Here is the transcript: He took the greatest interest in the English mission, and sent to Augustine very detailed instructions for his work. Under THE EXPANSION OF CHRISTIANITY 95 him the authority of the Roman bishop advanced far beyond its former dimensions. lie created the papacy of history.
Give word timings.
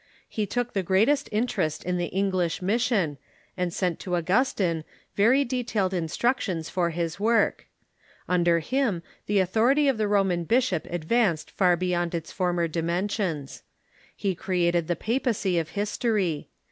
He 0.27 0.47
took 0.47 0.73
the 0.73 0.81
greatest 0.81 1.29
interest 1.31 1.83
in 1.83 1.97
the 1.99 2.07
English 2.07 2.59
mission, 2.59 3.19
and 3.55 3.71
sent 3.71 3.99
to 3.99 4.15
Augustine 4.15 4.83
very 5.15 5.45
detailed 5.45 5.93
instructions 5.93 6.69
for 6.71 6.89
his 6.89 7.19
work. 7.19 7.67
Under 8.27 8.53
THE 8.53 8.57
EXPANSION 8.57 8.95
OF 8.95 9.03
CHRISTIANITY 9.03 9.35
95 9.35 9.35
him 9.35 9.35
the 9.55 9.59
authority 9.59 9.87
of 9.87 9.97
the 9.99 10.07
Roman 10.07 10.43
bishop 10.45 10.87
advanced 10.89 11.51
far 11.51 11.77
beyond 11.77 12.15
its 12.15 12.31
former 12.31 12.67
dimensions. 12.67 13.61
lie 14.23 14.33
created 14.33 14.87
the 14.87 14.95
papacy 14.95 15.59
of 15.59 15.69
history. 15.77 16.49